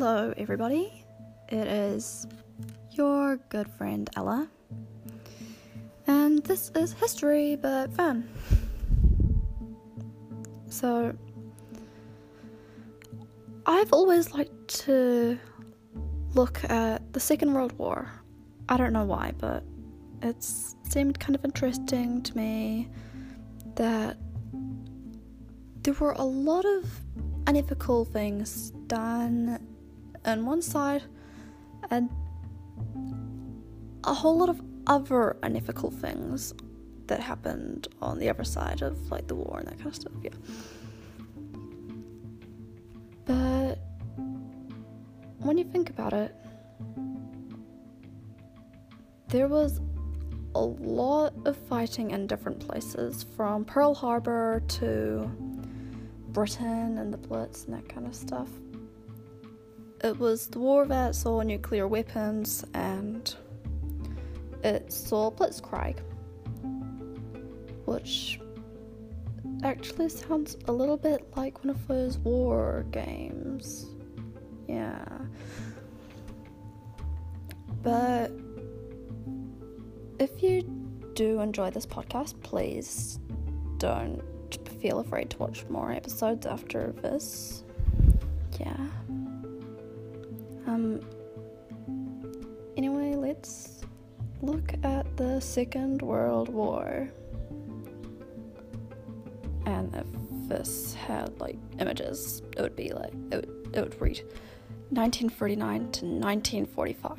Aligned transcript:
Hello, 0.00 0.32
everybody. 0.36 1.04
It 1.48 1.66
is 1.66 2.28
your 2.92 3.38
good 3.48 3.68
friend 3.68 4.08
Ella, 4.14 4.48
and 6.06 6.40
this 6.44 6.70
is 6.76 6.92
history 6.92 7.56
but 7.56 7.92
fun. 7.94 8.30
So, 10.68 11.16
I've 13.66 13.92
always 13.92 14.30
liked 14.30 14.68
to 14.86 15.36
look 16.32 16.62
at 16.70 17.12
the 17.12 17.18
Second 17.18 17.52
World 17.52 17.76
War. 17.76 18.08
I 18.68 18.76
don't 18.76 18.92
know 18.92 19.04
why, 19.04 19.32
but 19.36 19.64
it 20.22 20.44
seemed 20.44 21.18
kind 21.18 21.34
of 21.34 21.44
interesting 21.44 22.22
to 22.22 22.36
me 22.36 22.88
that 23.74 24.16
there 25.82 25.94
were 25.94 26.12
a 26.12 26.24
lot 26.24 26.64
of 26.64 26.84
unethical 27.48 28.04
things 28.04 28.70
done 28.86 29.58
on 30.24 30.44
one 30.44 30.62
side 30.62 31.02
and 31.90 32.08
a 34.04 34.14
whole 34.14 34.38
lot 34.38 34.48
of 34.48 34.60
other 34.86 35.36
unethical 35.42 35.90
things 35.90 36.54
that 37.06 37.20
happened 37.20 37.88
on 38.02 38.18
the 38.18 38.28
other 38.28 38.44
side 38.44 38.82
of 38.82 39.10
like 39.10 39.26
the 39.28 39.34
war 39.34 39.58
and 39.58 39.68
that 39.68 39.76
kind 39.76 39.88
of 39.88 39.94
stuff 39.94 40.12
yeah 40.22 40.30
but 43.24 43.78
when 45.38 45.58
you 45.58 45.64
think 45.64 45.90
about 45.90 46.12
it 46.12 46.34
there 49.28 49.48
was 49.48 49.80
a 50.54 50.60
lot 50.60 51.34
of 51.44 51.56
fighting 51.56 52.10
in 52.12 52.26
different 52.26 52.58
places 52.58 53.24
from 53.36 53.64
pearl 53.64 53.94
harbor 53.94 54.62
to 54.68 55.30
Britain 56.28 56.98
and 56.98 57.12
the 57.12 57.18
Blitz 57.18 57.64
and 57.64 57.74
that 57.74 57.88
kind 57.88 58.06
of 58.06 58.14
stuff. 58.14 58.48
It 60.04 60.18
was 60.18 60.46
the 60.46 60.60
war 60.60 60.86
that 60.86 61.14
saw 61.14 61.42
nuclear 61.42 61.88
weapons 61.88 62.64
and 62.72 63.34
it 64.62 64.92
saw 64.92 65.30
Blitzkrieg, 65.30 65.98
which 67.84 68.40
actually 69.64 70.08
sounds 70.08 70.56
a 70.66 70.72
little 70.72 70.96
bit 70.96 71.26
like 71.36 71.64
one 71.64 71.70
of 71.70 71.88
those 71.88 72.18
war 72.18 72.86
games. 72.92 73.86
Yeah. 74.68 75.04
But 77.82 78.30
if 80.18 80.42
you 80.42 80.62
do 81.14 81.40
enjoy 81.40 81.70
this 81.70 81.86
podcast, 81.86 82.40
please 82.42 83.18
don't 83.78 84.22
feel 84.80 85.00
afraid 85.00 85.30
to 85.30 85.38
watch 85.38 85.64
more 85.68 85.90
episodes 85.90 86.46
after 86.46 86.92
this. 87.02 87.64
Yeah. 88.60 88.76
The 95.38 95.42
Second 95.42 96.02
World 96.02 96.48
War. 96.48 97.08
And 99.66 99.94
if 99.94 100.06
this 100.48 100.94
had 100.94 101.38
like 101.38 101.56
images, 101.78 102.42
it 102.56 102.60
would 102.60 102.74
be 102.74 102.92
like 102.92 103.12
it 103.30 103.36
would, 103.36 103.70
it 103.72 103.80
would 103.80 104.00
read 104.00 104.18
1939 104.90 105.78
to 105.78 106.06
1945 106.06 107.18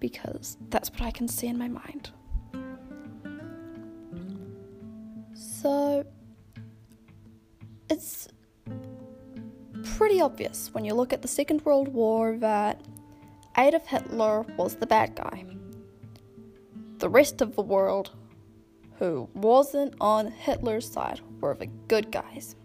because 0.00 0.56
that's 0.68 0.90
what 0.90 1.02
I 1.02 1.12
can 1.12 1.28
see 1.28 1.46
in 1.46 1.56
my 1.56 1.68
mind. 1.68 2.10
So 5.32 6.04
it's 7.88 8.26
pretty 9.96 10.20
obvious 10.20 10.70
when 10.74 10.84
you 10.84 10.94
look 10.94 11.12
at 11.12 11.22
the 11.22 11.28
Second 11.28 11.64
World 11.64 11.86
War 11.86 12.36
that 12.38 12.80
Adolf 13.56 13.86
Hitler 13.86 14.44
was 14.58 14.74
the 14.74 14.88
bad 14.88 15.14
guy. 15.14 15.44
The 16.98 17.08
rest 17.08 17.40
of 17.42 17.54
the 17.56 17.62
world, 17.62 18.12
who 18.98 19.28
wasn't 19.34 19.94
on 20.00 20.30
Hitler's 20.30 20.90
side, 20.90 21.20
were 21.40 21.54
the 21.54 21.66
good 21.66 22.10
guys. 22.10 22.56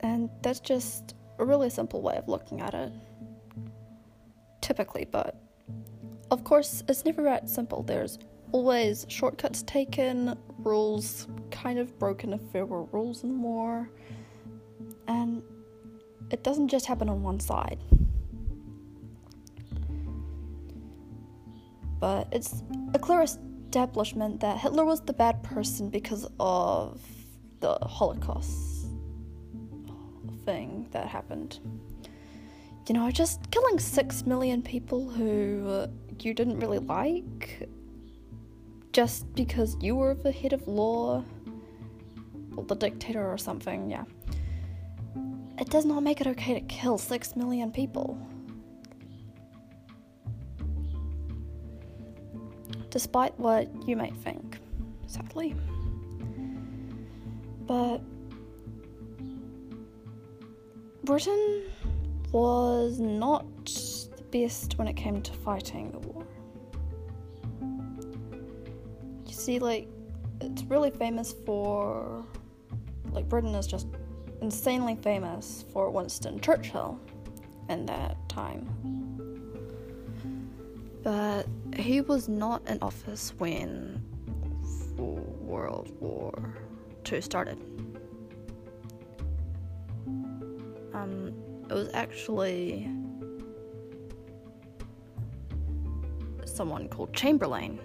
And 0.00 0.30
that's 0.42 0.60
just 0.60 1.14
a 1.38 1.44
really 1.44 1.70
simple 1.70 2.02
way 2.02 2.16
of 2.16 2.28
looking 2.28 2.60
at 2.60 2.74
it. 2.74 2.92
Typically, 4.60 5.06
but 5.10 5.40
of 6.30 6.44
course, 6.44 6.82
it's 6.88 7.04
never 7.04 7.22
that 7.24 7.50
simple. 7.50 7.82
There's 7.82 8.18
always 8.52 9.04
shortcuts 9.08 9.62
taken, 9.64 10.38
rules 10.58 11.26
kind 11.50 11.78
of 11.78 11.98
broken 11.98 12.32
if 12.32 12.40
there 12.52 12.64
were 12.64 12.84
rules 12.84 13.24
in 13.24 13.42
war, 13.42 13.90
and 15.08 15.42
it 16.30 16.42
doesn't 16.42 16.68
just 16.68 16.86
happen 16.86 17.08
on 17.10 17.22
one 17.22 17.40
side. 17.40 17.78
But 22.02 22.26
it's 22.32 22.64
a 22.94 22.98
clear 22.98 23.22
establishment 23.22 24.40
that 24.40 24.58
Hitler 24.58 24.84
was 24.84 25.02
the 25.02 25.12
bad 25.12 25.40
person 25.44 25.88
because 25.88 26.26
of 26.40 27.00
the 27.60 27.74
Holocaust 27.80 28.88
thing 30.44 30.88
that 30.90 31.06
happened. 31.06 31.60
You 32.88 32.94
know, 32.96 33.08
just 33.12 33.48
killing 33.52 33.78
six 33.78 34.26
million 34.26 34.62
people 34.62 35.10
who 35.10 35.68
uh, 35.68 35.86
you 36.18 36.34
didn't 36.34 36.58
really 36.58 36.80
like 36.80 37.68
just 38.92 39.32
because 39.36 39.76
you 39.80 39.94
were 39.94 40.14
the 40.14 40.32
head 40.32 40.52
of 40.52 40.66
law, 40.66 41.24
or 42.56 42.64
the 42.64 42.74
dictator 42.74 43.24
or 43.24 43.38
something, 43.38 43.88
yeah. 43.88 44.06
It 45.56 45.70
does 45.70 45.84
not 45.84 46.02
make 46.02 46.20
it 46.20 46.26
okay 46.26 46.54
to 46.54 46.60
kill 46.62 46.98
six 46.98 47.36
million 47.36 47.70
people. 47.70 48.18
Despite 52.92 53.36
what 53.40 53.68
you 53.88 53.96
might 53.96 54.14
think, 54.16 54.58
sadly. 55.06 55.56
But 57.66 58.02
Britain 61.02 61.62
was 62.32 63.00
not 63.00 63.46
the 63.64 64.22
best 64.30 64.76
when 64.76 64.88
it 64.88 64.94
came 64.94 65.22
to 65.22 65.32
fighting 65.32 65.90
the 65.90 66.00
war. 66.00 66.26
You 69.26 69.32
see, 69.32 69.58
like, 69.58 69.88
it's 70.42 70.62
really 70.64 70.90
famous 70.90 71.34
for. 71.46 72.26
Like, 73.10 73.26
Britain 73.26 73.54
is 73.54 73.66
just 73.66 73.86
insanely 74.42 74.96
famous 74.96 75.64
for 75.72 75.88
Winston 75.88 76.40
Churchill 76.40 77.00
in 77.70 77.86
that 77.86 78.16
time. 78.28 78.68
But 81.02 81.46
he 81.82 82.00
was 82.00 82.28
not 82.28 82.66
in 82.68 82.78
office 82.80 83.32
when 83.38 84.02
World 84.96 85.90
War 86.00 86.54
II 87.10 87.20
started. 87.20 87.58
Um, 90.94 91.34
it 91.68 91.74
was 91.74 91.90
actually 91.92 92.88
someone 96.44 96.88
called 96.88 97.12
Chamberlain 97.14 97.78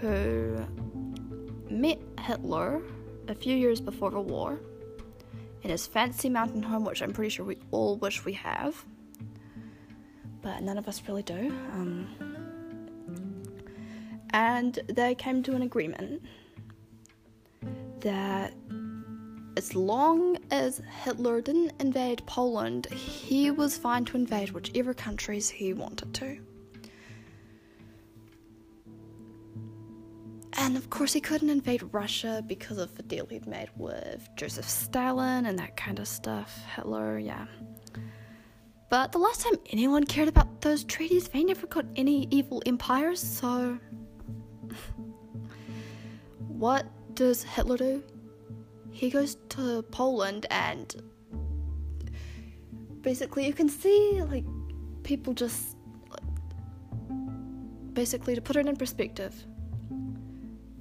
who 0.00 0.64
met 1.70 1.98
Hitler 2.20 2.82
a 3.28 3.34
few 3.34 3.56
years 3.56 3.80
before 3.80 4.10
the 4.10 4.20
war 4.20 4.60
in 5.62 5.70
his 5.70 5.86
fancy 5.86 6.28
mountain 6.28 6.62
home, 6.62 6.84
which 6.84 7.02
I'm 7.02 7.12
pretty 7.12 7.30
sure 7.30 7.44
we 7.44 7.58
all 7.70 7.96
wish 7.96 8.24
we 8.24 8.32
have, 8.34 8.84
but 10.42 10.62
none 10.62 10.78
of 10.78 10.88
us 10.88 11.02
really 11.06 11.22
do. 11.22 11.52
Um, 11.72 12.08
and 14.30 14.78
they 14.88 15.14
came 15.14 15.42
to 15.44 15.54
an 15.54 15.62
agreement 15.62 16.22
that 18.00 18.52
as 19.56 19.74
long 19.74 20.38
as 20.50 20.80
Hitler 21.02 21.40
didn't 21.40 21.72
invade 21.80 22.24
Poland, 22.26 22.86
he 22.86 23.50
was 23.50 23.76
fine 23.76 24.04
to 24.04 24.16
invade 24.16 24.52
whichever 24.52 24.94
countries 24.94 25.48
he 25.50 25.72
wanted 25.72 26.14
to. 26.14 26.38
And 30.52 30.76
of 30.76 30.90
course, 30.90 31.12
he 31.12 31.20
couldn't 31.20 31.50
invade 31.50 31.82
Russia 31.92 32.42
because 32.46 32.78
of 32.78 32.96
the 32.96 33.02
deal 33.02 33.26
he'd 33.26 33.46
made 33.46 33.70
with 33.76 34.28
Joseph 34.36 34.68
Stalin 34.68 35.46
and 35.46 35.58
that 35.58 35.76
kind 35.76 35.98
of 35.98 36.08
stuff. 36.08 36.60
Hitler, 36.74 37.18
yeah. 37.18 37.46
But 38.90 39.12
the 39.12 39.18
last 39.18 39.42
time 39.42 39.54
anyone 39.70 40.04
cared 40.04 40.28
about 40.28 40.62
those 40.62 40.82
treaties, 40.84 41.28
they 41.28 41.44
never 41.44 41.66
got 41.66 41.84
any 41.96 42.26
evil 42.30 42.62
empires, 42.64 43.20
so. 43.20 43.78
what 46.48 46.86
does 47.14 47.42
Hitler 47.42 47.76
do? 47.76 48.02
He 48.90 49.10
goes 49.10 49.36
to 49.50 49.82
Poland 49.90 50.46
and. 50.50 50.94
Basically, 53.02 53.46
you 53.46 53.52
can 53.52 53.68
see, 53.68 54.22
like, 54.22 54.44
people 55.02 55.34
just. 55.34 55.76
Basically, 57.92 58.34
to 58.34 58.40
put 58.40 58.56
it 58.56 58.66
in 58.66 58.76
perspective, 58.76 59.34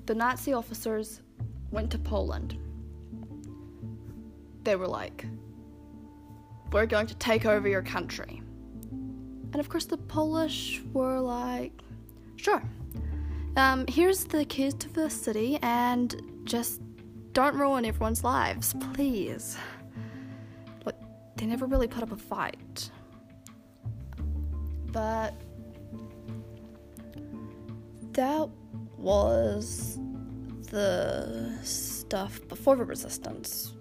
the 0.06 0.16
Nazi 0.16 0.54
officers 0.54 1.22
went 1.72 1.92
to 1.92 1.98
Poland. 1.98 2.58
they 4.64 4.76
were 4.76 4.88
like, 4.88 5.26
we're 6.72 6.86
going 6.86 7.08
to 7.08 7.16
take 7.16 7.46
over 7.46 7.68
your 7.68 7.82
country. 7.82 8.42
And 8.92 9.56
of 9.56 9.70
course, 9.70 9.86
the 9.86 9.98
Polish 9.98 10.82
were 10.94 11.20
like, 11.20 11.72
sure. 12.36 12.64
Um, 13.56 13.86
here's 13.88 14.26
the 14.26 14.46
keys 14.46 14.74
to 14.76 14.90
the 14.94 15.10
city, 15.10 15.58
and 15.62 16.22
just 16.44 16.82
don't 17.34 17.56
ruin 17.56 17.86
everyone's 17.86 18.24
lives, 18.24 18.76
please. 18.94 19.58
Look, 20.86 20.96
they 21.38 21.46
never 21.46 21.66
really 21.66 21.88
put 21.88 22.04
up 22.04 22.12
a 22.12 22.18
fight. 22.18 22.92
But 24.92 25.34
that 28.12 28.50
was 28.98 29.98
the 30.70 31.58
stuff 31.64 32.40
before 32.48 32.76
the 32.76 32.86
resistance 32.86 33.74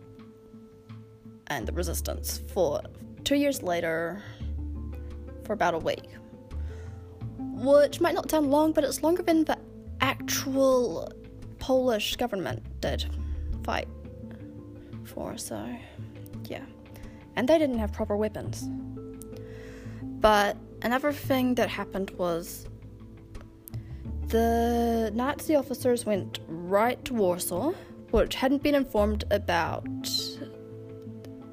and 1.48 1.66
the 1.66 1.72
resistance 1.72 2.40
for 2.52 2.80
two 3.24 3.36
years 3.36 3.62
later 3.62 4.22
for 5.44 5.52
about 5.52 5.74
a 5.74 5.78
week. 5.78 6.08
Which 7.38 8.00
might 8.00 8.14
not 8.14 8.30
sound 8.30 8.50
long, 8.50 8.72
but 8.72 8.84
it's 8.84 9.02
longer 9.02 9.22
than 9.22 9.44
the 9.44 9.58
actual 10.00 11.10
Polish 11.58 12.16
government 12.16 12.62
did 12.80 13.06
fight 13.64 13.88
for, 15.04 15.36
so 15.36 15.68
yeah. 16.44 16.64
And 17.36 17.48
they 17.48 17.58
didn't 17.58 17.78
have 17.78 17.92
proper 17.92 18.16
weapons. 18.16 18.68
But 20.02 20.56
another 20.82 21.12
thing 21.12 21.54
that 21.54 21.68
happened 21.68 22.10
was 22.18 22.66
the 24.28 25.10
Nazi 25.14 25.54
officers 25.54 26.04
went 26.04 26.40
right 26.48 27.02
to 27.04 27.14
Warsaw, 27.14 27.72
which 28.10 28.34
hadn't 28.34 28.62
been 28.62 28.74
informed 28.74 29.24
about 29.30 29.86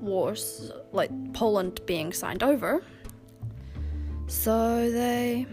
wars, 0.04 0.72
like 0.92 1.12
Poland 1.34 1.80
being 1.86 2.14
signed 2.14 2.44
over. 2.44 2.84
So 4.28 4.90
they 4.92 5.46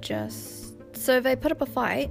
just. 0.00 0.74
So 0.96 1.20
they 1.20 1.36
put 1.36 1.52
up 1.52 1.60
a 1.60 1.66
fight, 1.66 2.10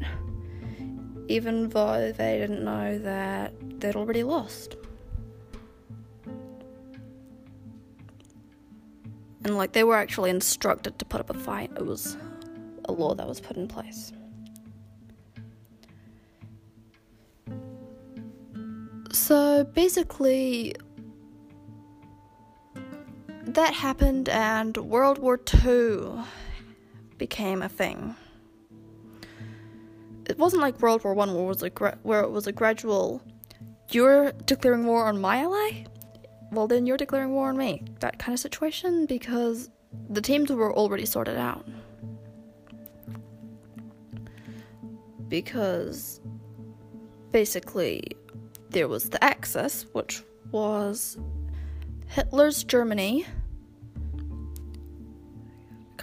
even 1.28 1.70
though 1.70 2.12
they 2.12 2.38
didn't 2.40 2.64
know 2.64 2.98
that 3.00 3.54
they'd 3.80 3.96
already 3.96 4.24
lost. 4.24 4.76
And 9.44 9.56
like 9.58 9.72
they 9.74 9.84
were 9.84 9.96
actually 9.96 10.30
instructed 10.30 11.00
to 11.00 11.06
put 11.06 11.22
up 11.22 11.30
a 11.30 11.34
fight. 11.34 11.72
It 11.78 11.86
was 11.86 12.18
a 12.86 12.92
law 12.92 13.14
that 13.16 13.28
was 13.28 13.40
put 13.40 13.58
in 13.58 13.68
place. 13.68 14.12
So 19.12 19.64
basically, 19.64 20.76
that 23.60 23.74
happened, 23.74 24.30
and 24.30 24.78
World 24.78 25.18
War 25.20 25.38
II 25.66 26.24
became 27.18 27.62
a 27.62 27.68
thing. 27.68 28.16
It 30.30 30.38
wasn't 30.38 30.62
like 30.62 30.82
World 30.82 31.04
War 31.04 31.14
One, 31.14 31.34
where, 31.34 31.44
it 31.44 31.48
was 31.48 31.64
a 31.64 31.70
gra- 31.70 31.98
where 32.04 32.22
it 32.22 32.32
was 32.32 32.48
a 32.48 32.54
gradual. 32.54 33.22
You're 33.92 34.32
declaring 34.46 34.86
war 34.86 35.08
on 35.08 35.20
my 35.20 35.40
ally, 35.40 35.84
well 36.52 36.68
then 36.68 36.86
you're 36.86 36.96
declaring 36.96 37.32
war 37.32 37.50
on 37.50 37.58
me. 37.58 37.84
That 38.00 38.18
kind 38.18 38.34
of 38.34 38.40
situation 38.40 39.06
because 39.06 39.70
the 40.10 40.22
teams 40.22 40.50
were 40.52 40.74
already 40.74 41.06
sorted 41.06 41.38
out. 41.38 41.68
Because 45.28 46.22
basically 47.32 48.04
there 48.70 48.88
was 48.88 49.10
the 49.10 49.22
Axis, 49.22 49.86
which 49.92 50.24
was 50.52 51.18
Hitler's 52.08 52.64
Germany. 52.64 53.26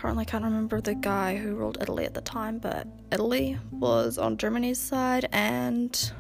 Currently, 0.07 0.25
can't 0.25 0.45
remember 0.45 0.81
the 0.81 0.95
guy 0.95 1.37
who 1.37 1.57
ruled 1.57 1.79
Italy 1.81 2.05
at 2.05 2.15
the 2.15 2.21
time, 2.21 2.61
but 2.61 2.87
Italy 3.11 3.59
was 3.73 4.19
on 4.19 4.37
Germany's 4.37 4.79
side, 4.79 5.29
and 5.33 6.13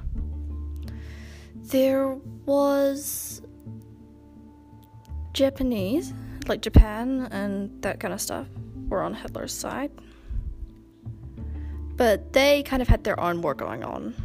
there 1.54 2.18
was 2.46 3.42
Japanese, 5.34 6.12
like 6.48 6.62
Japan 6.62 7.28
and 7.30 7.80
that 7.82 8.00
kind 8.00 8.12
of 8.12 8.20
stuff, 8.20 8.48
were 8.88 9.04
on 9.04 9.14
Hitler's 9.14 9.52
side. 9.52 9.92
But 11.94 12.32
they 12.32 12.64
kind 12.64 12.82
of 12.82 12.88
had 12.88 13.04
their 13.04 13.20
own 13.20 13.40
war 13.40 13.54
going 13.54 13.84
on 13.84 14.16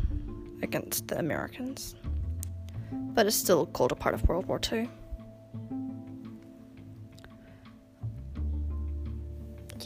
against 0.64 1.08
the 1.08 1.20
Americans. 1.20 1.94
But 2.92 3.28
it's 3.28 3.36
still 3.36 3.68
called 3.68 3.92
a 3.92 3.96
part 3.96 4.16
of 4.16 4.28
World 4.28 4.48
War 4.48 4.60
II. 4.74 4.90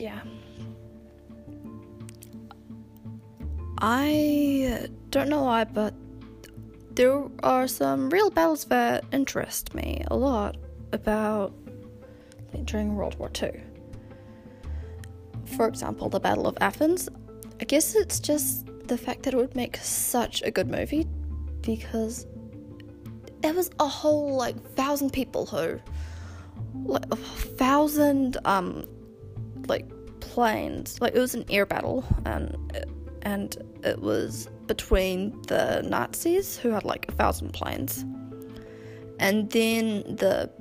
Yeah. 0.05 0.21
I 3.79 4.87
don't 5.09 5.29
know 5.29 5.45
why, 5.45 5.63
but 5.63 5.95
there 6.91 7.23
are 7.41 7.67
some 7.67 8.11
real 8.11 8.29
battles 8.29 8.65
that 8.65 9.03
interest 9.11 9.73
me 9.73 10.03
a 10.11 10.15
lot 10.15 10.57
about 10.91 11.55
like, 12.53 12.67
during 12.67 12.95
World 12.95 13.17
War 13.17 13.31
II. 13.41 13.63
For 15.57 15.67
example, 15.67 16.07
the 16.09 16.19
Battle 16.19 16.45
of 16.45 16.55
Athens. 16.61 17.09
I 17.59 17.63
guess 17.63 17.95
it's 17.95 18.19
just 18.19 18.67
the 18.87 18.99
fact 18.99 19.23
that 19.23 19.33
it 19.33 19.37
would 19.37 19.55
make 19.55 19.77
such 19.77 20.43
a 20.43 20.51
good 20.51 20.69
movie 20.69 21.07
because 21.61 22.27
there 23.39 23.55
was 23.55 23.71
a 23.79 23.87
whole 23.87 24.35
like 24.35 24.55
thousand 24.75 25.13
people 25.13 25.47
who 25.47 25.79
like 26.83 27.05
a 27.09 27.15
thousand 27.15 28.37
um 28.45 28.85
like 29.67 29.87
planes. 30.35 30.99
Like 30.99 31.15
it 31.15 31.19
was 31.19 31.33
an 31.33 31.45
air 31.49 31.65
battle 31.65 32.03
and 32.25 32.57
and 33.21 33.55
it 33.85 34.01
was 34.01 34.49
between 34.67 35.41
the 35.43 35.81
Nazis 35.83 36.57
who 36.57 36.71
had 36.71 36.83
like 36.83 37.05
a 37.07 37.13
thousand 37.13 37.53
planes 37.53 38.03
and 39.17 39.49
then 39.51 40.03
the 40.23 40.51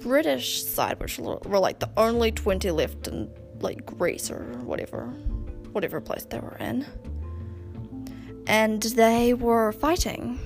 British 0.00 0.62
side 0.62 1.00
which 1.00 1.18
were 1.18 1.58
like 1.58 1.78
the 1.78 1.88
only 1.96 2.30
20 2.30 2.70
left 2.70 3.08
in 3.08 3.30
like 3.60 3.86
Greece 3.86 4.30
or 4.30 4.42
whatever 4.70 5.06
whatever 5.72 6.02
place 6.02 6.26
they 6.28 6.38
were 6.38 6.58
in. 6.60 6.84
And 8.46 8.82
they 8.82 9.32
were 9.32 9.72
fighting. 9.72 10.38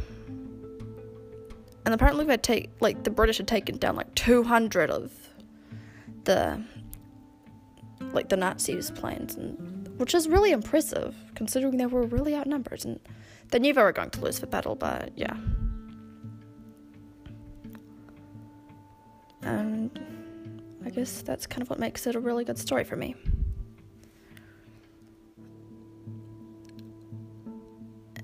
And 1.85 1.93
apparently 1.95 2.25
they 2.27 2.37
take 2.37 2.71
like 2.79 3.03
the 3.03 3.11
British 3.11 3.39
had 3.39 3.49
taken 3.49 3.77
down 3.79 3.97
like 3.97 4.15
200 4.15 4.89
of 4.89 5.11
the 6.23 6.63
like 8.13 8.29
the 8.29 8.37
Nazis' 8.37 8.91
planes, 8.91 9.35
and 9.37 9.89
which 9.99 10.15
is 10.15 10.29
really 10.29 10.53
impressive 10.53 11.15
considering 11.35 11.77
they 11.77 11.87
were 11.87 12.03
really 12.03 12.35
outnumbered 12.35 12.85
and 12.85 13.01
they 13.51 13.59
knew 13.59 13.73
they 13.73 13.83
were 13.83 13.93
going 13.93 14.11
to 14.11 14.21
lose 14.21 14.41
the 14.41 14.47
battle, 14.47 14.75
but 14.75 15.13
yeah. 15.17 15.37
And 19.43 19.99
I 20.85 20.91
guess 20.91 21.23
that's 21.23 21.47
kind 21.47 21.63
of 21.63 21.71
what 21.71 21.79
makes 21.79 22.07
it 22.07 22.15
a 22.15 22.21
really 22.21 22.45
good 22.45 22.59
story 22.59 22.85
for 22.85 22.97
me. 22.97 23.15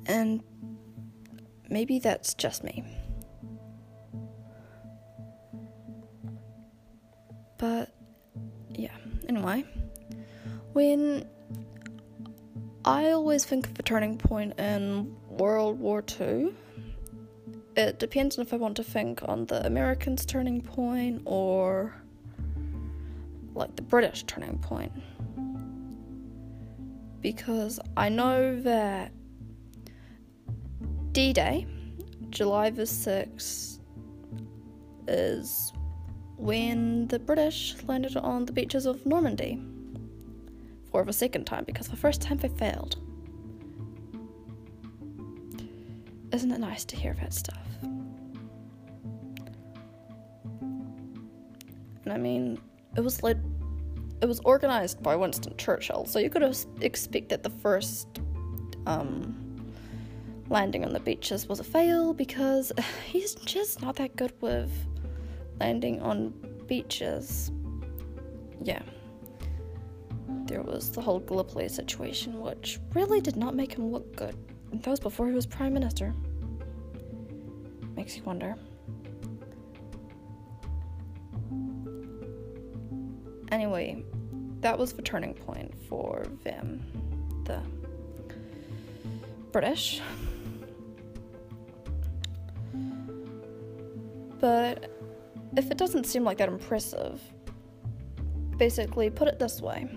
And 0.07 0.42
maybe 1.68 1.99
that's 1.99 2.35
just 2.35 2.64
me. 2.64 2.83
But 7.59 7.95
yeah, 8.71 8.97
anyway, 9.28 9.64
when 10.78 11.26
I 12.85 13.11
always 13.11 13.44
think 13.44 13.66
of 13.66 13.76
a 13.80 13.82
turning 13.82 14.16
point 14.16 14.56
in 14.61 15.12
World 15.28 15.80
War 15.80 16.04
II, 16.20 16.54
it 17.76 17.99
depends 17.99 18.38
on 18.38 18.47
if 18.47 18.54
I 18.54 18.58
want 18.58 18.76
to 18.76 18.85
think 18.85 19.20
on 19.25 19.47
the 19.47 19.66
Americans' 19.66 20.25
turning 20.25 20.61
point 20.61 21.23
or 21.25 21.97
like 23.56 23.75
the 23.75 23.82
British 23.82 24.23
turning 24.23 24.56
point. 24.58 24.92
Because 27.23 27.80
I 27.97 28.08
know 28.08 28.61
that 28.61 29.11
D 31.11 31.32
Day, 31.32 31.66
July 32.30 32.70
the 32.70 32.82
6th, 32.82 33.80
is 35.08 35.73
when 36.37 37.08
the 37.08 37.18
British 37.18 37.75
landed 37.88 38.16
on 38.16 38.44
the 38.44 38.52
beaches 38.52 38.87
of 38.87 39.04
Normandy 39.04 39.61
for 41.04 41.12
the 41.12 41.12
second 41.12 41.44
time 41.44 41.64
because 41.64 41.86
the 41.88 41.96
first 41.96 42.20
time 42.20 42.38
they 42.38 42.48
failed. 42.48 42.96
Isn't 46.32 46.50
it 46.50 46.58
nice 46.58 46.84
to 46.86 46.96
hear 46.96 47.14
that 47.14 47.32
stuff? 47.32 47.66
And 52.04 52.12
I 52.12 52.16
mean, 52.16 52.60
it 52.96 53.00
was 53.00 53.22
like 53.22 53.36
it 54.20 54.26
was 54.26 54.40
organized 54.40 55.00
by 55.02 55.14
Winston 55.14 55.56
Churchill, 55.56 56.04
so 56.04 56.18
you 56.18 56.28
could 56.30 56.42
have 56.42 56.56
expected 56.80 57.44
the 57.44 57.50
first 57.50 58.20
um, 58.86 59.72
landing 60.48 60.84
on 60.84 60.92
the 60.92 61.00
beaches 61.00 61.46
was 61.48 61.60
a 61.60 61.64
fail 61.64 62.12
because 62.12 62.72
he's 63.06 63.34
just 63.36 63.80
not 63.82 63.94
that 63.96 64.16
good 64.16 64.32
with 64.40 64.72
landing 65.60 66.02
on 66.02 66.34
beaches. 66.66 67.52
Yeah. 68.62 68.82
There 70.58 70.74
was 70.74 70.90
the 70.90 71.00
whole 71.00 71.20
Gallipoli 71.20 71.68
situation, 71.68 72.40
which 72.40 72.80
really 72.92 73.20
did 73.20 73.36
not 73.36 73.54
make 73.54 73.74
him 73.74 73.92
look 73.92 74.16
good. 74.16 74.34
And 74.72 74.82
that 74.82 74.90
was 74.90 74.98
before 74.98 75.28
he 75.28 75.32
was 75.32 75.46
Prime 75.46 75.72
Minister. 75.72 76.12
Makes 77.94 78.16
you 78.16 78.24
wonder. 78.24 78.56
Anyway, 83.52 84.02
that 84.58 84.76
was 84.76 84.92
the 84.92 85.00
turning 85.00 85.32
point 85.32 85.72
for 85.88 86.26
them, 86.42 86.84
the 87.44 87.62
British. 89.52 90.00
But 94.40 94.90
if 95.56 95.70
it 95.70 95.78
doesn't 95.78 96.04
seem 96.04 96.24
like 96.24 96.38
that 96.38 96.48
impressive, 96.48 97.22
basically 98.56 99.08
put 99.08 99.28
it 99.28 99.38
this 99.38 99.60
way. 99.60 99.88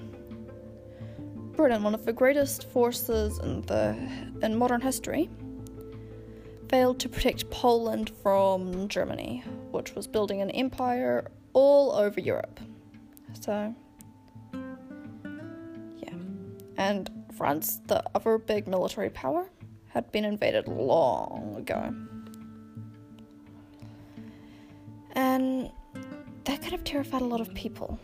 Britain, 1.61 1.83
one 1.83 1.93
of 1.93 2.05
the 2.05 2.11
greatest 2.11 2.67
forces 2.71 3.37
in 3.37 3.61
the 3.67 3.95
in 4.41 4.57
modern 4.57 4.81
history, 4.81 5.29
failed 6.69 6.99
to 6.99 7.07
protect 7.07 7.47
Poland 7.51 8.11
from 8.23 8.87
Germany, 8.87 9.43
which 9.69 9.93
was 9.93 10.07
building 10.07 10.41
an 10.41 10.49
empire 10.49 11.29
all 11.53 11.91
over 11.91 12.19
Europe. 12.19 12.59
So 13.39 13.75
yeah. 15.99 16.13
And 16.77 17.11
France, 17.31 17.79
the 17.85 18.03
other 18.15 18.39
big 18.39 18.67
military 18.67 19.11
power, 19.11 19.47
had 19.89 20.11
been 20.11 20.25
invaded 20.25 20.67
long 20.67 21.57
ago. 21.59 21.93
And 25.11 25.69
that 26.45 26.59
kind 26.63 26.73
of 26.73 26.83
terrified 26.83 27.21
a 27.21 27.25
lot 27.25 27.39
of 27.39 27.53
people. 27.53 27.99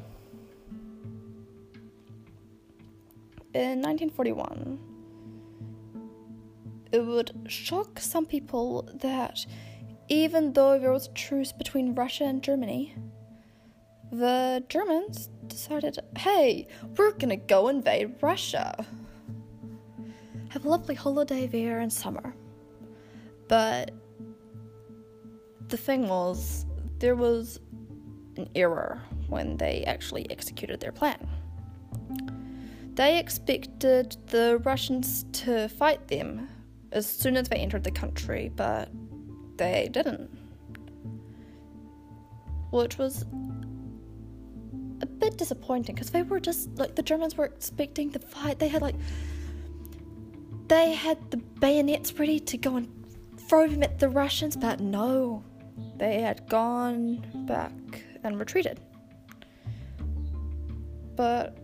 In 3.54 3.82
1941, 3.82 4.80
it 6.92 7.00
would 7.00 7.32
shock 7.48 8.00
some 8.00 8.26
people 8.26 8.90
that 8.96 9.46
even 10.10 10.54
though 10.54 10.78
there 10.80 10.92
was 10.92 11.08
a 11.08 11.14
truce 11.14 11.52
between 11.52 11.96
Russia 11.96 12.26
and 12.26 12.44
Germany, 12.44 12.94
the 14.12 14.64
Germans 14.70 15.30
decided, 15.48 15.98
hey, 16.18 16.68
we're 16.98 17.12
gonna 17.12 17.38
go 17.38 17.68
invade 17.68 18.16
Russia. 18.22 18.86
Have 20.50 20.66
a 20.66 20.70
lovely 20.70 20.96
holiday 20.96 21.48
there 21.48 21.82
in 21.82 21.90
summer. 21.90 22.36
But 23.48 23.92
the 25.68 25.78
thing 25.78 26.08
was, 26.08 26.66
there 27.00 27.16
was 27.16 27.60
an 28.38 28.50
error 28.56 29.02
when 29.28 29.58
they 29.58 29.84
actually 29.86 30.30
executed 30.32 30.80
their 30.80 30.92
plan. 30.92 31.27
They 32.98 33.20
expected 33.20 34.18
the 34.28 34.60
Russians 34.64 35.24
to 35.44 35.70
fight 35.70 36.08
them 36.08 36.50
as 36.92 37.06
soon 37.06 37.38
as 37.38 37.48
they 37.48 37.58
entered 37.58 37.84
the 37.84 37.92
country, 37.92 38.52
but 38.56 38.90
they 39.56 39.88
didn't. 39.92 40.36
Which 42.72 42.98
was 42.98 43.24
a 45.02 45.06
bit 45.06 45.38
disappointing 45.38 45.94
because 45.94 46.10
they 46.10 46.24
were 46.24 46.40
just 46.40 46.70
like 46.80 46.96
the 46.96 47.04
Germans 47.04 47.38
were 47.38 47.46
expecting 47.46 48.10
the 48.10 48.20
fight. 48.20 48.58
They 48.58 48.68
had 48.68 48.82
like 48.82 48.96
they 50.68 50.94
had 50.94 51.20
the 51.30 51.38
bayonets 51.38 52.12
ready 52.18 52.40
to 52.40 52.58
go 52.58 52.78
and 52.78 52.88
throw 53.48 53.68
them 53.68 53.84
at 53.84 54.00
the 54.00 54.10
Russians, 54.10 54.58
but 54.58 54.80
no, 54.80 55.44
they 55.98 56.20
had 56.22 56.50
gone 56.50 57.24
back 57.48 57.72
and 58.24 58.40
retreated. 58.40 58.80
But 61.16 61.58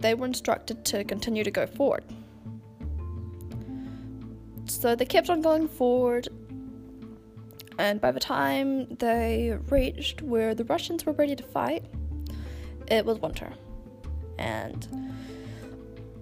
they 0.00 0.14
were 0.14 0.26
instructed 0.26 0.84
to 0.86 1.04
continue 1.04 1.44
to 1.44 1.50
go 1.50 1.66
forward. 1.66 2.04
So 4.66 4.94
they 4.94 5.04
kept 5.04 5.30
on 5.30 5.40
going 5.40 5.68
forward, 5.68 6.28
and 7.78 8.00
by 8.00 8.10
the 8.10 8.20
time 8.20 8.86
they 8.96 9.56
reached 9.70 10.22
where 10.22 10.54
the 10.54 10.64
Russians 10.64 11.06
were 11.06 11.12
ready 11.12 11.34
to 11.36 11.42
fight, 11.42 11.84
it 12.88 13.04
was 13.04 13.18
winter. 13.18 13.52
And 14.38 14.86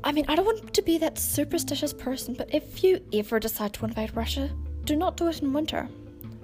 I 0.05 0.13
mean, 0.13 0.25
I 0.29 0.37
don't 0.37 0.45
want 0.45 0.73
to 0.73 0.83
be 0.83 0.99
that 0.99 1.19
superstitious 1.19 1.93
person, 1.93 2.35
but 2.35 2.55
if 2.55 2.85
you 2.85 3.01
ever 3.13 3.41
decide 3.41 3.73
to 3.75 3.85
invade 3.85 4.15
Russia, 4.15 4.51
do 4.85 4.95
not 4.95 5.17
do 5.17 5.27
it 5.29 5.43
in 5.43 5.53
winter. 5.53 5.89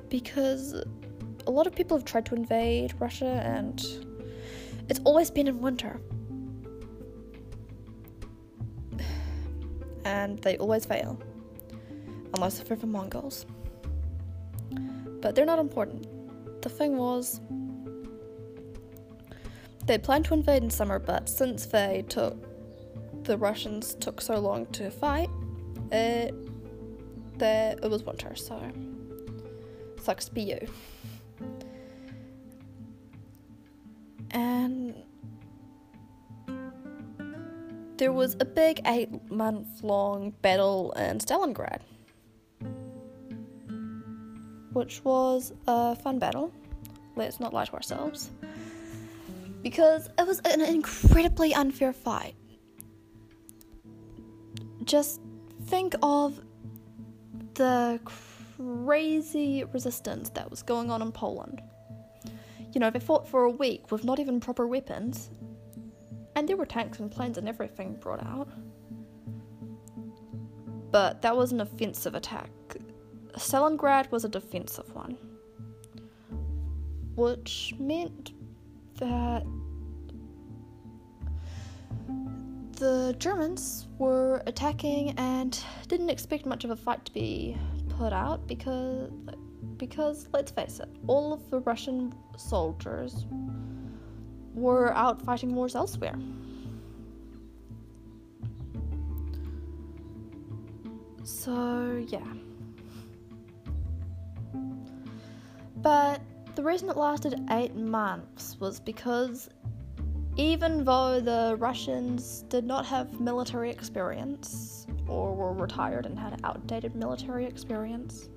Because 0.09 0.75
a 1.47 1.51
lot 1.51 1.67
of 1.67 1.75
people 1.75 1.97
have 1.97 2.05
tried 2.05 2.27
to 2.27 2.35
invade 2.35 2.95
Russia 2.99 3.41
and 3.45 3.81
it's 4.89 5.01
always 5.05 5.31
been 5.31 5.47
in 5.47 5.61
winter. 5.61 6.01
And 10.05 10.39
they 10.41 10.57
always 10.59 10.85
fail. 10.85 11.21
Unless 12.35 12.61
they're 12.61 12.77
the 12.77 12.87
Mongols. 12.87 13.47
But 15.21 15.35
they're 15.35 15.47
not 15.47 15.59
important. 15.59 16.07
The 16.63 16.69
thing 16.69 16.97
was, 16.97 17.41
they 19.87 19.99
planned 19.99 20.25
to 20.27 20.35
invade 20.35 20.63
in 20.63 20.71
summer, 20.71 20.99
but 20.99 21.29
since 21.29 21.67
they 21.67 22.05
took 22.09 22.37
the 23.25 23.39
Russians 23.39 23.95
took 23.95 24.21
so 24.21 24.39
long 24.39 24.67
to 24.67 24.91
fight, 24.91 25.31
it 25.91 26.35
that 27.39 27.81
it 27.83 27.91
was 27.91 28.05
winter, 28.05 28.35
so 28.35 28.61
sucks 30.01 30.27
to 30.27 30.35
be 30.35 30.43
you. 30.43 30.69
And 34.31 34.95
there 37.97 38.13
was 38.13 38.37
a 38.41 38.45
big 38.45 38.81
eight 38.87 39.31
month 39.31 39.83
long 39.83 40.31
battle 40.43 40.93
in 40.93 41.19
Stalingrad, 41.19 41.81
which 44.73 45.05
was 45.05 45.53
a 45.67 45.97
fun 45.97 46.19
battle. 46.19 46.53
Let's 47.17 47.41
not 47.41 47.53
lie 47.53 47.65
to 47.65 47.73
ourselves. 47.75 48.31
Because 49.63 50.09
it 50.19 50.27
was 50.27 50.41
an 50.41 50.61
incredibly 50.61 51.55
unfair 51.55 51.93
fight. 51.93 52.35
Just 54.85 55.21
think 55.67 55.95
of 56.03 56.41
the 57.55 58.01
crazy 58.57 59.65
resistance 59.73 60.31
that 60.31 60.51
was 60.51 60.63
going 60.63 60.91
on 60.91 61.03
in 61.03 61.13
Poland. 61.13 61.63
You 62.73 62.81
know, 62.81 62.91
they 62.91 62.99
fought 62.99 63.29
for 63.29 63.45
a 63.45 63.51
week 63.51 63.93
with 63.93 64.03
not 64.03 64.19
even 64.19 64.41
proper 64.41 64.67
weapons, 64.67 65.31
and 66.35 66.49
there 66.49 66.57
were 66.57 66.67
tanks 66.67 66.99
and 66.99 67.11
planes 67.11 67.39
and 67.39 67.49
everything 67.49 67.95
brought 67.95 68.25
out. 68.25 68.49
But 70.91 71.23
that 71.23 71.37
was 71.37 71.53
an 71.53 71.61
offensive 71.61 72.15
attack. 72.15 72.51
Stalingrad 73.37 74.11
was 74.11 74.25
a 74.25 74.29
defensive 74.29 74.95
one, 74.95 75.17
which 77.15 77.75
meant 77.79 78.33
that 78.97 79.45
the 82.73 83.15
Germans 83.19 83.87
were 83.99 84.43
attacking 84.47 85.11
and 85.19 85.59
didn't 85.89 86.11
expect 86.11 86.47
much 86.47 86.65
of 86.65 86.71
a 86.71 86.77
fight 86.77 87.05
to 87.07 87.13
be 87.13 87.57
put 87.89 88.13
out 88.13 88.47
because 88.47 89.11
because 89.77 90.29
let's 90.33 90.51
face 90.51 90.81
it, 90.81 90.89
all 91.07 91.33
of 91.33 91.49
the 91.51 91.61
Russian 91.61 92.15
soldiers 92.37 93.27
were 94.55 94.93
out 94.95 95.21
fighting 95.23 95.55
wars 95.55 95.75
elsewhere. 95.75 96.17
So, 101.25 102.05
yeah. 102.09 102.21
But 105.77 106.21
the 106.55 106.63
reason 106.63 106.89
it 106.89 106.97
lasted 106.97 107.41
eight 107.51 107.75
months 107.75 108.57
was 108.61 108.79
because 108.79 109.49
even 110.37 110.85
though 110.85 111.21
the 111.21 111.57
Russians 111.59 112.45
did 112.49 112.65
not 112.65 112.87
have 112.87 113.21
military 113.21 113.71
experience 113.71 114.87
or 115.09 115.35
were 115.35 115.53
retired 115.53 116.07
and 116.07 116.19
had 116.19 116.41
outdated 116.45 116.95
military 116.95 117.47
experience, 117.47 118.29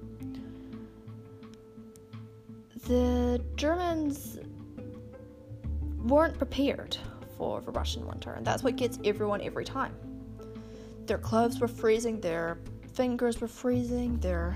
the 2.87 3.43
Germans 3.55 4.39
weren't 6.05 6.37
prepared 6.37 6.97
for 7.37 7.61
the 7.61 7.71
Russian 7.71 8.05
winter, 8.07 8.33
and 8.33 8.45
that's 8.45 8.63
what 8.63 8.75
gets 8.75 8.99
everyone 9.03 9.41
every 9.41 9.65
time. 9.65 9.93
Their 11.05 11.17
clothes 11.17 11.59
were 11.59 11.67
freezing, 11.67 12.21
their 12.21 12.59
fingers 12.93 13.41
were 13.41 13.47
freezing, 13.47 14.17
their 14.19 14.55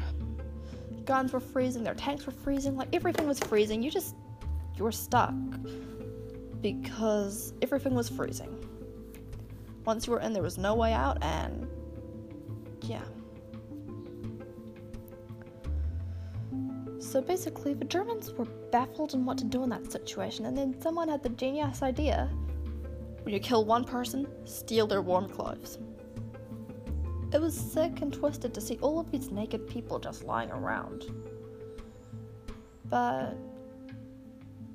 guns 1.05 1.33
were 1.33 1.39
freezing, 1.39 1.83
their 1.83 1.95
tanks 1.95 2.25
were 2.25 2.31
freezing, 2.31 2.75
like 2.75 2.93
everything 2.93 3.27
was 3.27 3.39
freezing. 3.39 3.83
You 3.83 3.91
just 3.91 4.15
you 4.75 4.83
were 4.83 4.91
stuck 4.91 5.33
because 6.61 7.53
everything 7.61 7.95
was 7.95 8.09
freezing. 8.09 8.55
Once 9.85 10.07
you 10.07 10.13
were 10.13 10.19
in, 10.19 10.33
there 10.33 10.43
was 10.43 10.57
no 10.57 10.75
way 10.75 10.93
out, 10.93 11.17
and 11.23 11.67
yeah. 12.81 13.01
So 17.09 17.21
basically, 17.21 17.73
the 17.73 17.85
Germans 17.85 18.31
were 18.33 18.45
baffled 18.71 19.15
on 19.15 19.25
what 19.25 19.39
to 19.39 19.43
do 19.43 19.63
in 19.63 19.69
that 19.71 19.91
situation, 19.91 20.45
and 20.45 20.55
then 20.55 20.79
someone 20.79 21.09
had 21.09 21.23
the 21.23 21.29
genius 21.29 21.81
idea 21.81 22.29
when 23.23 23.33
you 23.33 23.39
kill 23.39 23.65
one 23.65 23.83
person, 23.83 24.27
steal 24.45 24.85
their 24.85 25.01
warm 25.01 25.27
clothes. 25.27 25.79
It 27.33 27.41
was 27.41 27.57
sick 27.57 28.03
and 28.03 28.13
twisted 28.13 28.53
to 28.53 28.61
see 28.61 28.77
all 28.83 28.99
of 28.99 29.09
these 29.09 29.31
naked 29.31 29.67
people 29.67 29.97
just 29.97 30.23
lying 30.23 30.51
around. 30.51 31.05
But 32.85 33.35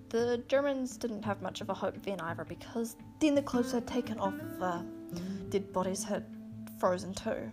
the 0.09 0.43
Germans 0.49 0.97
didn't 0.97 1.25
have 1.25 1.41
much 1.41 1.61
of 1.61 1.71
a 1.71 1.75
hope 1.75 2.03
then 2.03 2.21
either 2.21 2.45
because 2.45 2.97
then 3.21 3.37
the 3.37 3.43
clothes 3.43 3.71
had 3.71 3.87
taken 3.87 4.19
off, 4.19 4.35
the 4.59 4.85
dead 5.51 5.73
bodies 5.73 6.03
had 6.03 6.27
frozen 6.81 7.15
too. 7.15 7.53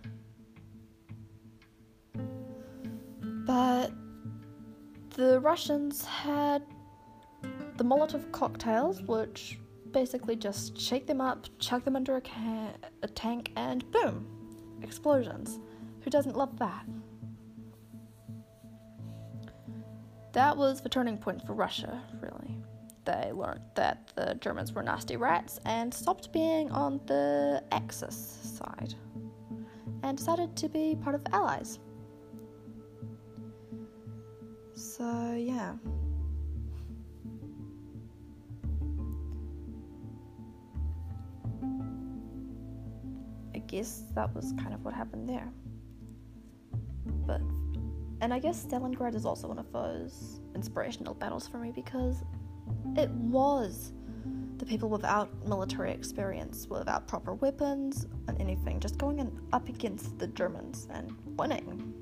But 3.46 3.92
the 5.14 5.40
Russians 5.40 6.04
had 6.04 6.62
the 7.76 7.84
Molotov 7.84 8.30
cocktails, 8.32 9.02
which 9.02 9.58
basically 9.92 10.36
just 10.36 10.78
shake 10.80 11.06
them 11.06 11.20
up, 11.20 11.46
chuck 11.58 11.84
them 11.84 11.96
under 11.96 12.16
a, 12.16 12.20
ca- 12.20 12.74
a 13.02 13.08
tank, 13.08 13.52
and 13.56 13.90
boom, 13.90 14.26
explosions. 14.82 15.58
Who 16.02 16.10
doesn't 16.10 16.36
love 16.36 16.58
that? 16.58 16.86
That 20.32 20.56
was 20.56 20.80
the 20.80 20.88
turning 20.88 21.18
point 21.18 21.46
for 21.46 21.52
Russia, 21.52 22.02
really. 22.20 22.56
They 23.04 23.32
learned 23.32 23.64
that 23.74 24.10
the 24.14 24.38
Germans 24.40 24.72
were 24.72 24.82
nasty 24.82 25.16
rats 25.16 25.60
and 25.66 25.92
stopped 25.92 26.32
being 26.32 26.70
on 26.70 27.00
the 27.06 27.62
Axis 27.70 28.16
side 28.58 28.94
and 30.02 30.16
decided 30.16 30.56
to 30.56 30.68
be 30.68 30.96
part 31.02 31.14
of 31.14 31.24
the 31.24 31.34
Allies. 31.34 31.78
So, 34.82 35.34
yeah. 35.38 35.74
I 43.54 43.58
guess 43.58 44.02
that 44.16 44.34
was 44.34 44.52
kind 44.58 44.74
of 44.74 44.84
what 44.84 44.92
happened 44.92 45.28
there. 45.28 45.48
But, 47.26 47.40
and 48.20 48.34
I 48.34 48.40
guess 48.40 48.66
Stalingrad 48.66 49.14
is 49.14 49.24
also 49.24 49.46
one 49.46 49.60
of 49.60 49.72
those 49.72 50.40
inspirational 50.56 51.14
battles 51.14 51.46
for 51.46 51.58
me 51.58 51.70
because 51.70 52.24
it 52.96 53.08
was 53.10 53.92
the 54.58 54.66
people 54.66 54.88
without 54.88 55.30
military 55.46 55.92
experience, 55.92 56.66
without 56.68 57.06
proper 57.06 57.34
weapons 57.34 58.08
and 58.26 58.40
anything, 58.40 58.80
just 58.80 58.98
going 58.98 59.20
in 59.20 59.40
up 59.52 59.68
against 59.68 60.18
the 60.18 60.26
Germans 60.26 60.88
and 60.90 61.16
winning. 61.36 61.94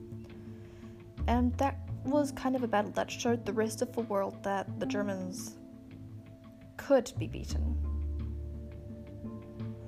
And 1.27 1.53
that 1.59 1.90
was 2.05 2.33
kind 2.33 2.57
of 2.57 2.63
a 2.63 2.69
battle 2.69 2.91
that 2.93 3.11
showed 3.11 3.45
the 3.45 3.53
rest 3.53 3.83
of 3.83 3.93
the 3.93 4.03
world 4.03 4.43
that 4.43 4.81
the 4.81 4.87
Germans 4.87 5.57
could 6.77 7.13
be 7.19 7.27
beaten, 7.27 7.63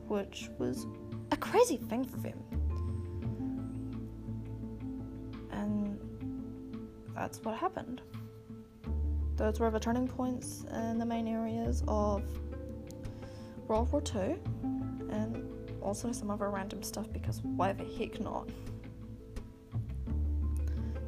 which 0.08 0.50
was 0.58 0.86
a 1.30 1.36
crazy 1.36 1.78
thing 1.78 2.04
for 2.04 2.18
them. 2.18 2.38
And 5.50 5.98
that's 7.14 7.40
what 7.40 7.56
happened. 7.56 8.02
Those 9.36 9.58
were 9.58 9.70
the 9.70 9.80
turning 9.80 10.06
points 10.06 10.64
in 10.72 10.98
the 10.98 11.06
main 11.06 11.26
areas 11.26 11.82
of 11.88 12.22
World 13.66 13.90
War 13.90 14.02
II 14.14 14.36
and 15.10 15.48
also 15.80 16.12
some 16.12 16.30
other 16.30 16.50
random 16.50 16.82
stuff 16.82 17.10
because 17.12 17.42
why 17.42 17.72
the 17.72 17.84
heck 17.84 18.20
not? 18.20 18.48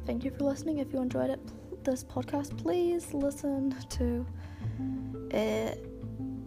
Thank 0.05 0.23
you 0.23 0.31
for 0.31 0.43
listening. 0.43 0.77
If 0.77 0.93
you 0.93 0.99
enjoyed 1.01 1.31
it, 1.31 1.39
this 1.83 2.03
podcast, 2.03 2.57
please 2.57 3.13
listen 3.13 3.75
to 3.89 4.25
it. 5.31 5.83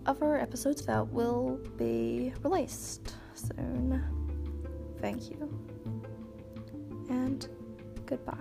Other 0.07 0.39
episodes 0.39 0.87
that 0.87 1.07
will 1.09 1.61
be 1.77 2.33
released 2.43 3.15
soon. 3.35 4.03
Thank 5.01 5.31
you. 5.31 5.51
And 7.11 7.47
goodbye. 8.07 8.38